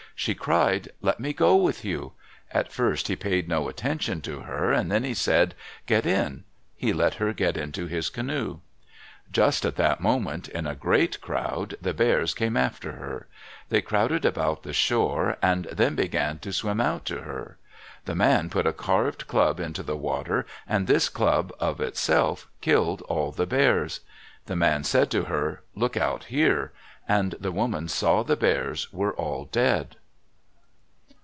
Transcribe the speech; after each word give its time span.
She 0.13 0.35
cried, 0.35 0.89
"Let 1.01 1.19
me 1.19 1.33
go 1.33 1.55
with 1.55 1.83
you!" 1.83 2.13
At 2.51 2.71
first 2.71 3.07
he 3.07 3.15
paid 3.15 3.49
no 3.49 3.67
attention 3.67 4.21
to 4.21 4.41
her, 4.41 4.75
then 4.83 5.03
he 5.03 5.15
said, 5.15 5.55
"Get 5.87 6.05
in." 6.05 6.43
He 6.77 6.93
let 6.93 7.15
her 7.15 7.33
get 7.33 7.57
into 7.57 7.87
his 7.87 8.11
canoe. 8.11 8.59
Just 9.31 9.65
at 9.65 9.77
that 9.77 9.99
moment, 9.99 10.47
in 10.49 10.67
a 10.67 10.75
great 10.75 11.19
crowd, 11.21 11.73
the 11.81 11.95
Bears 11.95 12.35
came 12.35 12.55
after 12.55 12.91
her. 12.91 13.27
They 13.69 13.81
crowded 13.81 14.23
about 14.23 14.61
the 14.61 14.73
shore 14.73 15.37
and 15.41 15.65
then 15.71 15.95
began 15.95 16.37
to 16.39 16.53
swim 16.53 16.79
out 16.79 17.03
to 17.05 17.21
her. 17.21 17.57
The 18.05 18.13
man 18.13 18.51
put 18.51 18.67
a 18.67 18.73
carved 18.73 19.25
club 19.27 19.59
into 19.59 19.81
the 19.81 19.97
water, 19.97 20.45
and 20.67 20.85
this 20.85 21.09
club 21.09 21.51
of 21.59 21.81
itself 21.81 22.47
killed 22.61 23.01
all 23.09 23.31
the 23.31 23.47
Bears. 23.47 24.01
The 24.45 24.55
man 24.55 24.83
said 24.83 25.09
to 25.11 25.23
her, 25.23 25.63
"Look 25.73 25.97
out 25.97 26.25
here," 26.25 26.73
and 27.07 27.31
the 27.39 27.51
woman 27.51 27.87
saw 27.87 28.21
the 28.21 28.37
Bears 28.37 28.93
were 28.93 29.15
all 29.15 29.45
dead. 29.45 29.95